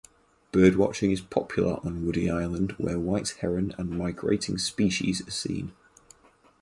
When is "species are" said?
4.57-5.29